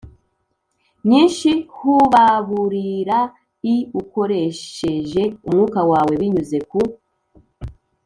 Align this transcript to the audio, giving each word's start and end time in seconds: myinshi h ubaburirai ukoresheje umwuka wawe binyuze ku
myinshi 1.05 1.49
h 1.75 1.77
ubaburirai 1.97 3.75
ukoresheje 4.01 5.23
umwuka 5.47 5.79
wawe 5.91 6.13
binyuze 6.21 6.59
ku 6.69 6.79